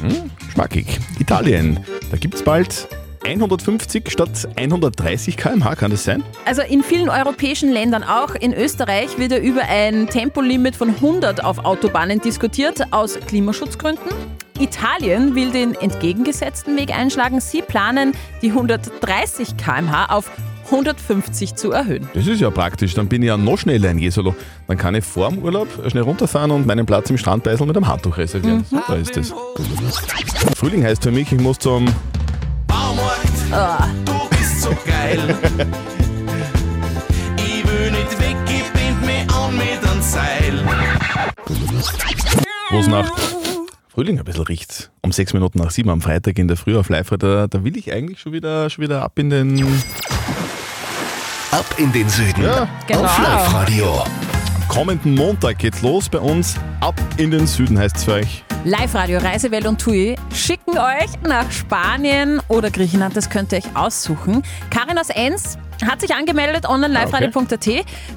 Hm, 0.00 0.30
schmackig. 0.52 0.86
Italien. 1.18 1.80
Da 2.10 2.16
gibt 2.16 2.34
es 2.34 2.42
bald 2.42 2.88
150 3.24 4.10
statt 4.10 4.48
130 4.56 5.36
km/h, 5.36 5.76
kann 5.76 5.90
das 5.90 6.04
sein? 6.04 6.22
Also 6.44 6.62
in 6.62 6.82
vielen 6.82 7.08
europäischen 7.08 7.70
Ländern, 7.70 8.02
auch 8.02 8.34
in 8.34 8.52
Österreich, 8.52 9.18
wird 9.18 9.32
ja 9.32 9.38
über 9.38 9.62
ein 9.62 10.08
Tempolimit 10.08 10.76
von 10.76 10.90
100 10.90 11.44
auf 11.44 11.64
Autobahnen 11.64 12.20
diskutiert, 12.20 12.92
aus 12.92 13.18
Klimaschutzgründen. 13.26 14.10
Italien 14.58 15.34
will 15.34 15.50
den 15.50 15.74
entgegengesetzten 15.74 16.76
Weg 16.76 16.90
einschlagen. 16.96 17.40
Sie 17.40 17.62
planen, 17.62 18.12
die 18.42 18.50
130 18.50 19.56
km/h 19.56 20.06
auf 20.14 20.30
150 20.66 21.54
zu 21.54 21.72
erhöhen. 21.72 22.08
Das 22.14 22.26
ist 22.26 22.40
ja 22.40 22.50
praktisch. 22.50 22.94
Dann 22.94 23.08
bin 23.08 23.22
ich 23.22 23.28
ja 23.28 23.36
noch 23.36 23.58
schneller 23.58 23.90
in 23.90 23.98
Jesolo. 23.98 24.34
Dann 24.68 24.78
kann 24.78 24.94
ich 24.94 25.04
vor 25.04 25.28
dem 25.28 25.38
Urlaub 25.38 25.68
schnell 25.88 26.04
runterfahren 26.04 26.50
und 26.50 26.66
meinen 26.66 26.86
Platz 26.86 27.10
im 27.10 27.18
Strandbeißel 27.18 27.66
mit 27.66 27.76
einem 27.76 27.88
Handtuch 27.88 28.16
reservieren. 28.16 28.64
Da 28.88 28.94
ist 28.94 29.16
es. 29.16 29.34
Frühling 30.56 30.84
heißt 30.84 31.02
für 31.02 31.10
mich, 31.10 31.30
ich 31.32 31.40
muss 31.40 31.58
zum 31.58 31.86
Baumarkt. 33.52 34.08
Du 34.08 34.28
bist 34.30 34.62
so 34.62 34.70
geil. 34.86 35.36
ich 37.36 37.66
will 37.68 37.90
nicht 37.90 38.20
weg, 38.20 38.36
ich 38.46 38.72
bind 38.72 39.04
mich 39.04 39.30
an 39.34 39.56
mit 39.56 39.90
einem 39.90 40.02
Seil. 40.02 40.64
wo 42.70 42.78
es 42.78 42.86
nach 42.86 43.12
Frühling 43.88 44.18
ein 44.18 44.24
bisschen 44.24 44.44
riecht. 44.44 44.90
Um 45.02 45.12
sechs 45.12 45.34
Minuten 45.34 45.58
nach 45.58 45.70
sieben 45.70 45.90
am 45.90 46.00
Freitag 46.00 46.38
in 46.38 46.48
der 46.48 46.56
Früh 46.56 46.78
auf 46.78 46.88
live 46.88 47.10
da, 47.18 47.46
da 47.46 47.62
will 47.62 47.76
ich 47.76 47.92
eigentlich 47.92 48.20
schon 48.20 48.32
wieder, 48.32 48.70
schon 48.70 48.84
wieder 48.84 49.02
ab 49.02 49.18
in 49.18 49.28
den 49.28 49.62
Ab 51.50 51.66
in 51.76 51.92
den 51.92 52.08
Süden. 52.08 52.42
Ja. 52.42 52.66
Genau. 52.86 53.04
Auf 53.04 53.18
Live-Radio. 53.18 54.04
kommenden 54.68 55.14
Montag 55.14 55.58
geht's 55.58 55.82
los 55.82 56.08
bei 56.08 56.18
uns. 56.18 56.56
Ab 56.80 56.98
in 57.18 57.30
den 57.30 57.46
Süden 57.46 57.78
heißt 57.78 57.96
es 57.96 58.04
für 58.04 58.14
euch. 58.14 58.42
Live-Radio 58.64 59.18
Reisewelt 59.18 59.66
und 59.66 59.80
TUI 59.80 60.14
schicken 60.32 60.78
euch 60.78 61.20
nach 61.26 61.50
Spanien 61.50 62.40
oder 62.46 62.70
Griechenland, 62.70 63.16
das 63.16 63.28
könnt 63.28 63.50
ihr 63.50 63.58
euch 63.58 63.74
aussuchen. 63.76 64.44
Karin 64.70 64.98
aus 64.98 65.10
Enns 65.10 65.58
hat 65.84 66.00
sich 66.00 66.14
angemeldet, 66.14 66.68
online 66.68 66.94
liveradio.at. 66.94 67.66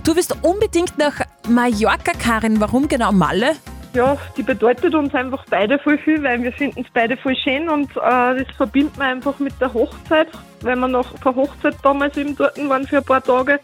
Du 0.04 0.16
willst 0.16 0.36
unbedingt 0.44 1.00
nach 1.00 1.20
Mallorca, 1.50 2.12
Karin. 2.12 2.60
Warum 2.62 2.88
genau 2.88 3.12
Malle? 3.12 3.54
Ja, 3.96 4.18
die 4.38 4.44
bedeutet 4.44 4.94
uns 4.94 5.16
einfach 5.16 5.44
beide 5.50 5.80
voll 5.80 5.98
viel, 5.98 6.22
weil 6.22 6.44
wir 6.44 6.52
finden 6.52 6.82
es 6.82 6.88
beide 6.94 7.18
voll 7.18 7.36
schön 7.36 7.68
und 7.68 7.90
äh, 7.98 8.44
das 8.44 8.56
verbindet 8.56 8.98
man 8.98 9.08
einfach 9.08 9.40
mit 9.40 9.60
der 9.60 9.74
Hochzeit, 9.74 10.28
weil 10.62 10.76
wir 10.76 10.88
noch 10.88 11.20
per 11.22 11.34
Hochzeit 11.34 11.76
damals 11.82 12.18
eben 12.18 12.36
dort 12.36 12.56
waren 12.70 12.86
für 12.86 12.98
ein 12.98 13.04
paar 13.04 13.24
Tage. 13.24 13.60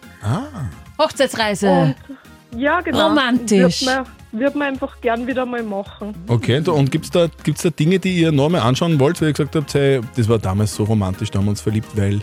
Hochzeitsreise. 0.97 1.69
Und 1.69 1.95
ja, 2.55 2.81
genau. 2.81 3.09
Romantisch. 3.09 3.85
Wird 3.85 3.97
man, 3.97 4.20
wird 4.31 4.55
man 4.55 4.69
einfach 4.69 5.01
gern 5.01 5.27
wieder 5.27 5.45
mal 5.45 5.63
machen. 5.63 6.13
Okay, 6.27 6.61
und 6.67 6.91
gibt's 6.91 7.09
da, 7.11 7.27
gibt's 7.43 7.61
da 7.63 7.69
Dinge, 7.69 7.99
die 7.99 8.17
ihr 8.21 8.31
noch 8.31 8.49
mal 8.49 8.59
anschauen 8.61 8.99
wollt, 8.99 9.19
weil 9.21 9.29
ihr 9.29 9.33
gesagt 9.33 9.55
habt, 9.55 9.73
hey, 9.73 10.01
das 10.15 10.27
war 10.29 10.39
damals 10.39 10.73
so 10.75 10.83
romantisch, 10.83 11.31
da 11.31 11.39
haben 11.39 11.45
wir 11.45 11.51
uns 11.51 11.61
verliebt, 11.61 11.87
weil 11.95 12.19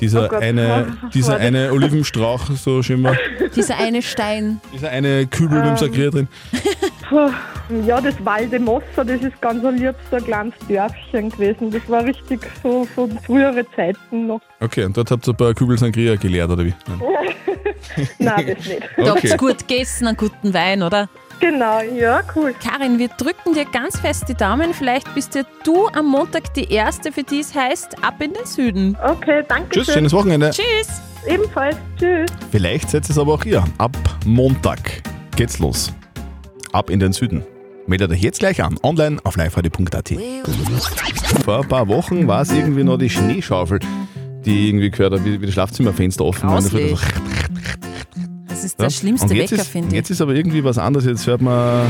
dieser 0.00 0.26
Oh 0.26 0.28
Gott, 0.28 0.42
eine, 0.42 0.86
dieser 1.14 1.36
eine 1.38 1.72
Olivenstrauch 1.72 2.50
so 2.54 2.82
schön 2.82 3.02
war, 3.02 3.16
Dieser 3.54 3.78
eine 3.78 4.02
Stein. 4.02 4.60
dieser 4.74 4.90
eine 4.90 5.26
Kübel 5.26 5.58
mit 5.60 5.68
dem 5.70 5.76
Sakrier 5.78 6.10
drin. 6.10 6.28
Puh, 7.08 7.30
Ja, 7.86 8.00
das 8.00 8.14
Waldemosser, 8.24 9.04
das 9.06 9.22
ist 9.22 9.40
ganz 9.40 9.64
ein 9.64 9.76
liebes, 9.78 9.94
ein 10.10 10.24
kleines 10.24 10.54
Dörfchen 10.68 11.30
gewesen. 11.30 11.70
Das 11.70 11.80
war 11.88 12.04
richtig 12.04 12.40
so 12.62 12.84
von 12.94 13.18
früheren 13.20 13.64
Zeiten 13.74 14.26
noch. 14.26 14.40
Okay, 14.60 14.84
und 14.84 14.96
dort 14.96 15.10
habt 15.10 15.26
ihr 15.26 15.32
ein 15.32 15.36
paar 15.36 15.54
Kübel 15.54 15.78
Sangria 15.78 16.16
geleert, 16.16 16.50
oder 16.50 16.64
wie? 16.64 16.74
Nein. 16.86 17.00
Nein, 18.18 18.54
das 18.56 18.66
nicht. 18.66 18.82
Da 18.98 19.12
Okay. 19.12 19.30
habt's 19.30 19.36
gut 19.38 19.66
gegessen, 19.68 20.08
einen 20.08 20.16
guten 20.16 20.52
Wein, 20.52 20.82
oder? 20.82 21.08
Genau, 21.40 21.80
ja, 21.80 22.22
cool. 22.34 22.54
Karin, 22.62 22.98
wir 22.98 23.08
drücken 23.08 23.52
dir 23.54 23.66
ganz 23.66 23.98
fest 23.98 24.24
die 24.28 24.34
Daumen. 24.34 24.72
Vielleicht 24.72 25.14
bist 25.14 25.34
ja 25.34 25.42
du 25.64 25.86
am 25.88 26.06
Montag 26.06 26.54
die 26.54 26.72
Erste, 26.72 27.12
für 27.12 27.22
die 27.22 27.40
es 27.40 27.54
heißt, 27.54 28.02
ab 28.02 28.20
in 28.20 28.32
den 28.32 28.46
Süden. 28.46 28.96
Okay, 29.04 29.44
danke 29.46 29.70
Tschüss, 29.70 29.86
schön. 29.86 29.94
schönes 29.94 30.12
Wochenende. 30.12 30.50
Tschüss. 30.50 31.00
Ebenfalls. 31.26 31.76
Tschüss. 31.98 32.30
Vielleicht 32.50 32.90
setzt 32.90 33.10
es 33.10 33.18
aber 33.18 33.34
auch 33.34 33.44
ihr. 33.44 33.64
Ab 33.78 33.96
Montag 34.24 35.02
geht's 35.36 35.58
los. 35.58 35.92
Ab 36.72 36.88
in 36.90 37.00
den 37.00 37.12
Süden. 37.12 37.44
Meldet 37.86 38.10
euch 38.10 38.22
jetzt 38.22 38.40
gleich 38.40 38.62
an, 38.62 38.78
online 38.82 39.18
auf 39.22 39.36
liveradio.at. 39.36 40.12
Vor 41.44 41.62
ein 41.62 41.68
paar 41.68 41.86
Wochen 41.88 42.26
war 42.26 42.42
es 42.42 42.50
irgendwie 42.50 42.82
noch 42.82 42.96
die 42.96 43.10
Schneeschaufel, 43.10 43.78
die 44.44 44.68
irgendwie 44.68 44.90
gehört 44.90 45.12
hat, 45.14 45.24
wie, 45.24 45.40
wie 45.40 45.46
die 45.46 45.52
Schlafzimmerfenster 45.52 46.24
offen 46.24 46.48
waren. 46.48 46.64
Das 48.56 48.64
ist 48.64 48.78
der 48.80 48.86
Ja. 48.86 48.90
schlimmste 48.90 49.28
Wecker, 49.30 49.56
ist, 49.56 49.68
finde 49.68 49.88
ich. 49.88 49.94
Jetzt 49.94 50.10
ist 50.10 50.20
aber 50.22 50.34
irgendwie 50.34 50.64
was 50.64 50.78
anderes. 50.78 51.04
Jetzt 51.06 51.26
hört 51.26 51.42
man 51.42 51.86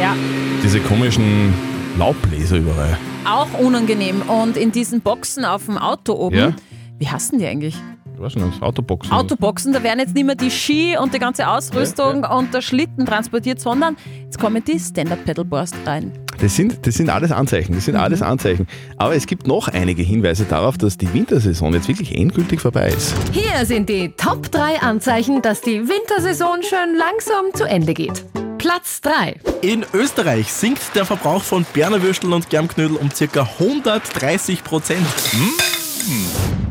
Ja, 0.00 0.14
diese 0.62 0.78
komischen 0.80 1.52
Laubbläser 1.98 2.58
überall. 2.58 2.96
auch 3.28 3.58
unangenehm. 3.58 4.22
Und 4.22 4.56
in 4.56 4.70
diesen 4.70 5.00
Boxen 5.00 5.44
auf 5.44 5.64
dem 5.66 5.78
Auto 5.78 6.12
oben, 6.14 6.36
Ja. 6.36 6.52
wie 6.98 7.08
heißen 7.08 7.38
die 7.40 7.46
eigentlich? 7.46 7.74
Ich 8.14 8.20
weiß 8.22 8.36
nicht, 8.36 8.62
Autoboxen. 8.62 9.12
Autoboxen, 9.12 9.72
da 9.72 9.82
werden 9.82 9.98
jetzt 9.98 10.14
nicht 10.14 10.24
mehr 10.24 10.36
die 10.36 10.50
Ski 10.50 10.96
und 10.96 11.12
die 11.12 11.18
ganze 11.18 11.48
Ausrüstung 11.48 12.24
und 12.24 12.54
der 12.54 12.62
Schlitten 12.62 13.04
transportiert, 13.04 13.60
sondern 13.60 13.96
jetzt 14.24 14.38
kommen 14.38 14.62
die 14.64 14.78
Stand-Up-Pedalboards 14.78 15.72
rein. 15.84 16.12
Das 16.40 16.54
sind, 16.54 16.86
das 16.86 16.94
sind 16.94 17.10
alles 17.10 17.32
Anzeichen, 17.32 17.74
das 17.74 17.86
sind 17.86 17.96
alles 17.96 18.22
Anzeichen. 18.22 18.66
Aber 18.96 19.14
es 19.14 19.26
gibt 19.26 19.46
noch 19.46 19.68
einige 19.68 20.02
Hinweise 20.02 20.44
darauf, 20.44 20.76
dass 20.76 20.98
die 20.98 21.12
Wintersaison 21.12 21.72
jetzt 21.72 21.88
wirklich 21.88 22.14
endgültig 22.14 22.60
vorbei 22.60 22.88
ist. 22.88 23.14
Hier 23.32 23.64
sind 23.64 23.88
die 23.88 24.10
Top 24.16 24.50
3 24.50 24.80
Anzeichen, 24.80 25.42
dass 25.42 25.60
die 25.60 25.88
Wintersaison 25.88 26.62
schön 26.62 26.96
langsam 26.96 27.54
zu 27.54 27.64
Ende 27.64 27.94
geht. 27.94 28.24
Platz 28.58 29.00
3. 29.02 29.36
In 29.62 29.84
Österreich 29.92 30.52
sinkt 30.52 30.94
der 30.94 31.04
Verbrauch 31.04 31.42
von 31.42 31.64
Berner 31.72 32.02
Würstel 32.02 32.32
und 32.32 32.50
Germknödel 32.50 32.96
um 32.96 33.10
ca. 33.10 33.48
130 33.58 34.64
Prozent. 34.64 35.06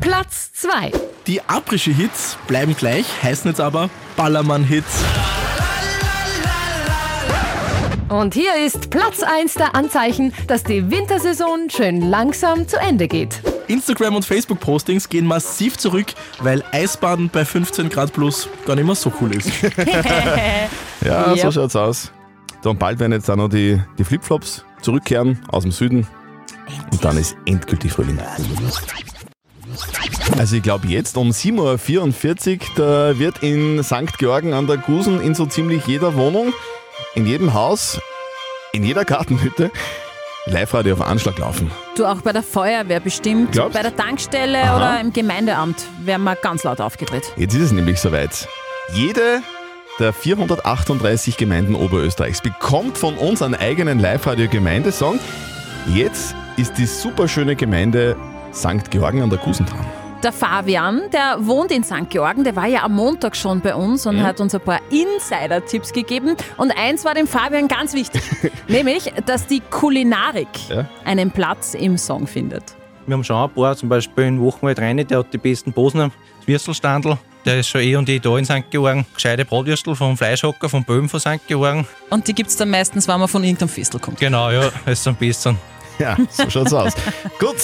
Platz 0.01 0.51
2. 0.53 0.91
Die 1.27 1.41
Abrische-Hits 1.41 2.37
bleiben 2.47 2.75
gleich, 2.75 3.05
heißen 3.23 3.49
jetzt 3.49 3.61
aber 3.61 3.89
Ballermann-Hits. 4.15 5.03
Und 8.09 8.33
hier 8.35 8.51
ist 8.65 8.89
Platz 8.91 9.23
1 9.23 9.55
der 9.55 9.75
Anzeichen, 9.75 10.31
dass 10.47 10.63
die 10.63 10.89
Wintersaison 10.91 11.69
schön 11.69 12.01
langsam 12.01 12.67
zu 12.67 12.77
Ende 12.77 13.07
geht. 13.07 13.41
Instagram- 13.67 14.15
und 14.15 14.25
Facebook-Postings 14.25 15.09
gehen 15.09 15.25
massiv 15.25 15.77
zurück, 15.77 16.07
weil 16.39 16.63
Eisbaden 16.71 17.29
bei 17.29 17.43
15 17.43 17.89
Grad 17.89 18.13
plus 18.13 18.47
gar 18.67 18.75
nicht 18.75 18.85
mehr 18.85 18.95
so 18.95 19.11
cool 19.21 19.35
ist. 19.35 19.49
Ja, 21.03 21.29
so 21.29 21.35
Ja. 21.35 21.51
schaut's 21.51 21.75
aus. 21.75 22.11
So, 22.63 22.71
und 22.71 22.79
bald 22.79 22.99
werden 22.99 23.11
jetzt 23.11 23.29
auch 23.29 23.35
noch 23.35 23.49
die, 23.49 23.79
die 23.99 24.03
Flipflops 24.03 24.65
zurückkehren 24.81 25.39
aus 25.49 25.63
dem 25.63 25.71
Süden. 25.71 26.07
Und 26.91 27.03
dann 27.05 27.17
ist 27.17 27.35
endgültig 27.45 27.91
Frühling. 27.93 28.17
Also 30.39 30.55
ich 30.55 30.63
glaube 30.63 30.87
jetzt 30.87 31.15
um 31.17 31.29
7.44 31.29 32.53
Uhr, 32.59 32.59
da 32.75 33.19
wird 33.19 33.43
in 33.43 33.83
St. 33.83 34.17
Georgen 34.17 34.53
an 34.53 34.65
der 34.65 34.77
Gusen 34.77 35.21
in 35.21 35.35
so 35.35 35.45
ziemlich 35.45 35.85
jeder 35.85 36.15
Wohnung, 36.15 36.53
in 37.15 37.25
jedem 37.25 37.53
Haus, 37.53 37.99
in 38.73 38.83
jeder 38.83 39.05
Gartenhütte 39.05 39.71
Live-Radio 40.47 40.93
auf 40.93 41.01
Anschlag 41.01 41.37
laufen. 41.39 41.71
Du 41.97 42.05
auch 42.05 42.21
bei 42.21 42.31
der 42.31 42.43
Feuerwehr 42.43 42.99
bestimmt, 42.99 43.51
Glaubst? 43.53 43.73
bei 43.73 43.81
der 43.81 43.95
Tankstelle 43.95 44.61
Aha. 44.61 44.75
oder 44.77 45.01
im 45.01 45.11
Gemeindeamt 45.11 45.77
werden 46.03 46.23
wir 46.23 46.35
ganz 46.35 46.63
laut 46.63 46.79
aufgedreht. 46.81 47.23
Jetzt 47.35 47.55
ist 47.55 47.61
es 47.61 47.71
nämlich 47.71 47.99
soweit. 47.99 48.47
Jede 48.93 49.41
der 49.97 50.13
438 50.13 51.37
Gemeinden 51.37 51.73
Oberösterreichs 51.73 52.41
bekommt 52.41 52.97
von 52.97 53.15
uns 53.17 53.41
einen 53.41 53.55
eigenen 53.55 53.97
Live-Radio-Gemeindesong. 53.99 55.19
Jetzt 55.93 56.35
ist 56.57 56.77
die 56.77 56.85
superschöne 56.85 57.55
Gemeinde 57.55 58.15
St. 58.53 58.91
Georgen 58.91 59.21
an 59.21 59.29
der 59.29 59.39
Gusen 59.39 59.65
dran. 59.65 59.85
Der 60.25 60.33
Fabian, 60.33 61.03
der 61.13 61.37
wohnt 61.45 61.69
in 61.71 61.83
St. 61.83 62.09
Georgen, 62.09 62.43
der 62.43 62.55
war 62.55 62.65
ja 62.65 62.81
am 62.81 62.95
Montag 62.95 63.35
schon 63.35 63.61
bei 63.61 63.75
uns 63.75 64.07
und 64.07 64.15
Mhm. 64.17 64.23
hat 64.23 64.39
uns 64.41 64.55
ein 64.55 64.61
paar 64.61 64.79
Insider-Tipps 64.89 65.93
gegeben. 65.93 66.35
Und 66.57 66.71
eins 66.75 67.05
war 67.05 67.13
dem 67.13 67.27
Fabian 67.27 67.67
ganz 67.67 67.93
wichtig, 67.93 68.23
nämlich, 68.67 69.13
dass 69.27 69.45
die 69.45 69.59
Kulinarik 69.59 70.47
Ja. 70.67 70.85
einen 71.05 71.29
Platz 71.29 71.75
im 71.75 71.99
Song 71.99 72.25
findet. 72.25 72.63
Wir 73.05 73.13
haben 73.13 73.23
schon 73.23 73.35
ein 73.35 73.51
paar, 73.53 73.75
zum 73.77 73.87
Beispiel 73.87 74.23
in 74.23 74.41
Wochenwald 74.41 74.79
Reine, 74.79 75.05
der 75.05 75.19
hat 75.19 75.31
die 75.31 75.37
besten 75.37 75.71
Posen. 75.71 75.99
Das 76.39 76.47
Würstelstandl, 76.47 77.19
der 77.45 77.59
ist 77.59 77.67
schon 77.67 77.81
eh 77.81 77.95
und 77.95 78.09
eh 78.09 78.17
da 78.17 78.35
in 78.35 78.45
St. 78.45 78.63
Georgen. 78.71 79.05
Gescheite 79.13 79.45
Bratwürstel 79.45 79.95
vom 79.95 80.17
Fleischhocker, 80.17 80.67
vom 80.69 80.83
Böhm 80.83 81.07
von 81.07 81.19
St. 81.19 81.45
Georgen. 81.47 81.85
Und 82.09 82.27
die 82.27 82.33
gibt 82.33 82.49
es 82.49 82.57
dann 82.57 82.71
meistens, 82.71 83.07
wenn 83.07 83.19
man 83.19 83.27
von 83.27 83.43
irgendeinem 83.43 83.69
Festel 83.69 83.99
kommt. 83.99 84.19
Genau, 84.19 84.49
ja, 84.49 84.71
ist 84.87 85.07
am 85.07 85.15
besten. 85.15 85.59
Ja, 85.99 86.17
so 86.31 86.49
schaut's 86.49 86.73
aus. 86.73 86.93
Gut. 87.39 87.55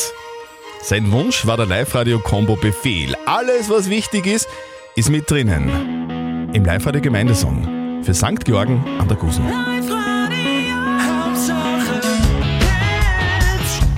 Sein 0.83 1.11
Wunsch 1.11 1.45
war 1.45 1.57
der 1.57 1.67
Live-Radio-Combo 1.67 2.55
Befehl. 2.55 3.15
Alles, 3.25 3.69
was 3.69 3.89
wichtig 3.89 4.25
ist, 4.25 4.49
ist 4.95 5.09
mit 5.09 5.29
drinnen. 5.29 6.49
Im 6.53 6.65
Live-Radio-Gemeindesong 6.65 8.03
für 8.03 8.13
St. 8.13 8.43
Georgen 8.43 8.83
an 8.99 9.07
der 9.07 9.15
Gusen. 9.15 9.45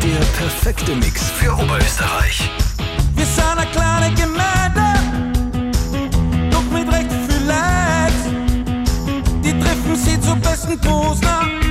Der 0.04 0.26
perfekte 0.38 0.96
Mix 0.96 1.32
für 1.32 1.54
Oberösterreich. 1.54 2.50
Wir 3.16 3.26
sind 3.26 3.46
eine 3.46 3.66
kleine 3.72 4.14
Gemeinde, 4.16 5.00
doch 6.52 6.64
mit 6.64 6.92
recht 6.92 7.10
viel 7.12 7.48
Leid. 7.48 8.14
Die 9.44 9.58
treffen 9.58 9.96
sie 9.96 10.20
zur 10.20 10.36
besten 10.36 10.80
Posner 10.82 11.63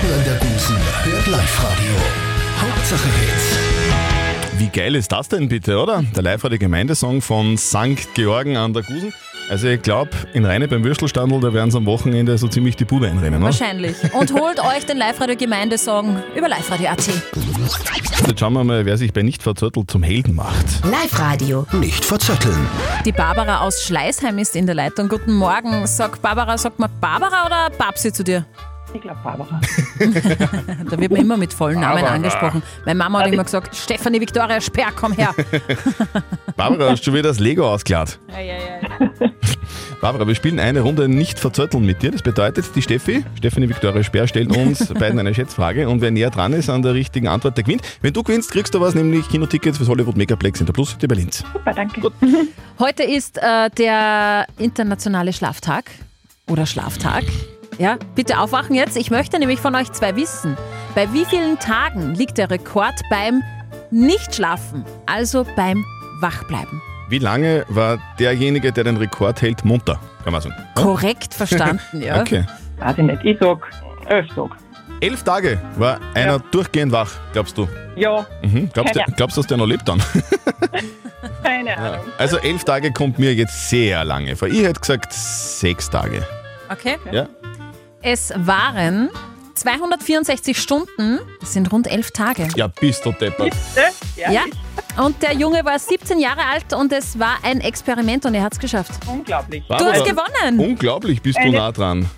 Georgen 0.00 0.18
an 0.18 0.24
der 0.24 0.34
Gusen 0.34 0.76
hört 1.04 1.26
Live-Radio. 1.26 1.94
Hauptsache 2.60 3.08
Hits. 3.08 3.58
Wie 4.58 4.68
geil 4.68 4.94
ist 4.94 5.10
das 5.10 5.28
denn 5.28 5.48
bitte, 5.48 5.78
oder? 5.78 6.04
Der 6.14 6.22
Live-Radio-Gemeindesong 6.22 7.20
von 7.20 7.56
St. 7.56 8.14
Georgen 8.14 8.56
an 8.56 8.72
der 8.72 8.82
Gusen. 8.82 9.12
Also 9.48 9.66
ich 9.66 9.82
glaube, 9.82 10.10
in 10.34 10.44
Reine 10.44 10.68
beim 10.68 10.84
Würstelstandl, 10.84 11.40
da 11.40 11.52
werden 11.52 11.70
sie 11.70 11.78
am 11.78 11.86
Wochenende 11.86 12.36
so 12.38 12.48
ziemlich 12.48 12.76
die 12.76 12.84
Bude 12.84 13.08
einrennen. 13.08 13.40
Ne? 13.40 13.46
Wahrscheinlich. 13.46 13.96
Und 14.12 14.32
holt 14.34 14.60
euch 14.60 14.84
den 14.86 14.98
Live-Radio-Gemeindesong 14.98 16.22
über 16.36 16.48
Live-Radio.at. 16.48 17.08
Jetzt 18.26 18.38
schauen 18.38 18.52
wir 18.52 18.64
mal, 18.64 18.84
wer 18.84 18.98
sich 18.98 19.12
bei 19.12 19.22
Nicht 19.22 19.42
verzöttelt 19.42 19.90
zum 19.90 20.02
Helden 20.02 20.34
macht. 20.34 20.66
Live-Radio. 20.84 21.66
Nicht 21.72 22.04
verzötteln. 22.04 22.68
Die 23.04 23.12
Barbara 23.12 23.60
aus 23.60 23.82
Schleißheim 23.82 24.38
ist 24.38 24.54
in 24.54 24.66
der 24.66 24.74
Leitung. 24.74 25.08
Guten 25.08 25.32
Morgen. 25.32 25.86
Sag 25.86 26.20
Barbara, 26.22 26.56
sagt 26.58 26.78
man 26.78 26.90
Barbara 27.00 27.46
oder 27.46 27.70
Babsi 27.76 28.12
zu 28.12 28.22
dir? 28.22 28.44
Ich 28.94 29.00
glaube 29.02 29.18
Barbara. 29.22 29.60
Da 30.90 30.98
wird 30.98 31.12
man 31.12 31.20
immer 31.20 31.36
mit 31.36 31.52
vollen 31.52 31.80
Namen 31.80 31.96
Barbara. 31.96 32.14
angesprochen. 32.14 32.62
Meine 32.84 32.98
Mama 32.98 33.18
hat 33.18 33.24
Also 33.26 33.34
immer 33.34 33.44
gesagt, 33.44 33.76
Stefanie 33.76 34.20
Victoria 34.20 34.60
Sperr, 34.60 34.92
komm 34.94 35.12
her. 35.12 35.34
Barbara, 36.56 36.90
hast 36.90 37.00
du 37.00 37.04
schon 37.06 37.14
wieder 37.14 37.28
das 37.28 37.38
Lego 37.38 37.70
ausgeladen? 37.70 38.14
Barbara, 40.00 40.26
wir 40.26 40.34
spielen 40.34 40.60
eine 40.60 40.80
Runde 40.80 41.08
nicht 41.08 41.38
verzötteln 41.38 41.84
mit 41.84 42.02
dir. 42.02 42.12
Das 42.12 42.22
bedeutet, 42.22 42.64
die 42.74 42.82
Steffi, 42.82 43.24
Stefanie 43.36 43.68
Viktoria 43.68 44.02
Speer, 44.02 44.26
stellt 44.28 44.56
uns 44.56 44.86
beiden 44.94 45.18
eine 45.18 45.34
Schätzfrage 45.34 45.88
und 45.88 46.00
wer 46.00 46.10
näher 46.10 46.30
dran 46.30 46.52
ist 46.52 46.70
an 46.70 46.82
der 46.82 46.94
richtigen 46.94 47.26
Antwort, 47.28 47.56
der 47.56 47.64
gewinnt. 47.64 47.82
Wenn 48.00 48.12
du 48.12 48.22
gewinnst, 48.22 48.52
kriegst 48.52 48.74
du 48.74 48.80
was, 48.80 48.94
nämlich 48.94 49.28
Kinotickets 49.28 49.76
fürs 49.76 49.88
Hollywood 49.88 50.16
Megaplex 50.16 50.60
in 50.60 50.66
der 50.66 50.72
Plus 50.72 50.90
City 50.90 51.06
Berlin. 51.08 51.30
Super, 51.32 51.74
danke. 51.74 52.00
Heute 52.78 53.02
ist 53.02 53.38
äh, 53.38 53.70
der 53.70 54.46
internationale 54.58 55.32
Schlaftag 55.32 55.90
oder 56.48 56.64
Schlaftag. 56.64 57.24
Ja, 57.78 57.96
bitte 58.16 58.38
aufwachen 58.40 58.74
jetzt. 58.74 58.96
Ich 58.96 59.10
möchte 59.10 59.38
nämlich 59.38 59.60
von 59.60 59.74
euch 59.76 59.92
zwei 59.92 60.16
wissen, 60.16 60.56
bei 60.96 61.12
wie 61.12 61.24
vielen 61.24 61.58
Tagen 61.60 62.14
liegt 62.14 62.36
der 62.36 62.50
Rekord 62.50 62.94
beim 63.08 63.42
Nichtschlafen, 63.90 64.84
also 65.06 65.46
beim 65.56 65.84
Wachbleiben? 66.20 66.82
Wie 67.08 67.18
lange 67.18 67.64
war 67.68 67.98
derjenige, 68.18 68.72
der 68.72 68.84
den 68.84 68.96
Rekord 68.96 69.40
hält, 69.40 69.64
munter? 69.64 69.98
Kann 70.24 70.32
man 70.32 70.42
sagen. 70.42 70.56
Korrekt 70.74 71.32
verstanden, 71.32 71.80
ja. 72.02 72.20
Okay. 72.20 72.44
Weiß 72.78 72.98
ich 72.98 73.04
nicht. 73.04 73.24
Ich 73.24 73.38
sag 73.38 73.58
elf 74.06 74.26
Tage. 74.34 74.50
Elf 75.00 75.22
Tage 75.22 75.62
war 75.76 76.00
einer 76.14 76.40
durchgehend 76.40 76.90
wach, 76.90 77.12
glaubst 77.32 77.56
du? 77.56 77.68
Ja. 77.96 78.26
Mhm. 78.42 78.68
Glaubst, 78.72 78.96
du 78.96 79.00
glaubst 79.16 79.36
du, 79.36 79.40
dass 79.42 79.46
der 79.46 79.56
noch 79.56 79.66
lebt 79.66 79.88
dann? 79.88 80.02
Keine 81.44 81.78
Ahnung. 81.78 82.00
Also 82.18 82.38
elf 82.38 82.64
Tage 82.64 82.92
kommt 82.92 83.18
mir 83.18 83.32
jetzt 83.34 83.70
sehr 83.70 84.04
lange 84.04 84.34
vor. 84.34 84.48
Ich 84.48 84.62
hätte 84.62 84.80
gesagt 84.80 85.12
sechs 85.12 85.88
Tage. 85.88 86.26
Okay. 86.68 86.96
Ja? 87.12 87.28
Es 88.02 88.32
waren 88.36 89.10
264 89.54 90.56
Stunden, 90.56 91.18
das 91.40 91.52
sind 91.52 91.72
rund 91.72 91.90
elf 91.90 92.12
Tage. 92.12 92.46
Ja, 92.54 92.68
bist 92.68 93.04
du 93.04 93.10
deppert. 93.12 93.52
Ja. 94.16 94.44
Und 95.02 95.20
der 95.22 95.34
Junge 95.34 95.64
war 95.64 95.78
17 95.78 96.20
Jahre 96.20 96.44
alt 96.44 96.72
und 96.72 96.92
es 96.92 97.18
war 97.18 97.38
ein 97.42 97.60
Experiment 97.60 98.24
und 98.24 98.34
er 98.34 98.42
hat 98.42 98.52
es 98.52 98.58
geschafft. 98.60 98.92
Unglaublich. 99.06 99.64
Du 99.66 99.74
hast 99.74 100.04
gewonnen. 100.04 100.60
Unglaublich, 100.60 101.20
bist 101.20 101.38
du 101.42 101.50
nah 101.50 101.72
dran. 101.72 102.08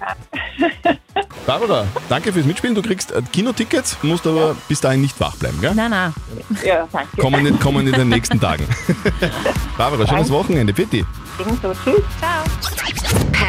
Barbara, 1.46 1.86
danke 2.08 2.32
fürs 2.32 2.44
Mitspielen. 2.44 2.74
Du 2.74 2.82
kriegst 2.82 3.12
äh, 3.12 3.22
Kinotickets, 3.32 3.96
musst 4.02 4.26
aber 4.26 4.54
bis 4.68 4.80
dahin 4.80 5.00
nicht 5.00 5.18
wach 5.18 5.36
bleiben, 5.36 5.60
gell? 5.60 5.74
Nein, 5.74 5.90
nein. 5.90 6.14
Ja, 6.64 6.86
danke. 6.92 7.16
Kommen 7.16 7.46
in, 7.46 7.58
kommen 7.58 7.86
in 7.86 7.94
den 7.94 8.08
nächsten 8.08 8.38
Tagen. 8.38 8.66
Barbara, 9.78 10.06
schönes 10.06 10.30
Wochenende. 10.30 10.72
Bitte. 10.74 11.06
Ebenso. 11.38 11.72
Tschüss. 11.72 12.02
Ciao. 12.18 13.24